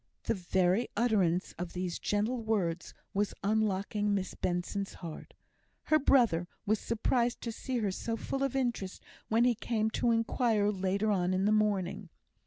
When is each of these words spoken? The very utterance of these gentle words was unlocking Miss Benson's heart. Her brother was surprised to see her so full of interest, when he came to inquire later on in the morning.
The 0.23 0.33
very 0.33 0.87
utterance 0.97 1.53
of 1.59 1.73
these 1.73 1.99
gentle 1.99 2.41
words 2.41 2.95
was 3.13 3.35
unlocking 3.43 4.15
Miss 4.15 4.33
Benson's 4.33 4.95
heart. 4.95 5.35
Her 5.83 5.99
brother 5.99 6.47
was 6.65 6.79
surprised 6.79 7.39
to 7.41 7.51
see 7.51 7.77
her 7.77 7.91
so 7.91 8.17
full 8.17 8.41
of 8.41 8.55
interest, 8.55 9.03
when 9.27 9.43
he 9.43 9.53
came 9.53 9.91
to 9.91 10.09
inquire 10.09 10.71
later 10.71 11.11
on 11.11 11.35
in 11.35 11.45
the 11.45 11.51
morning. 11.51 12.09